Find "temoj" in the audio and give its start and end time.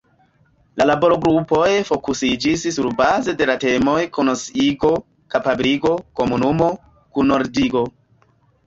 3.67-3.99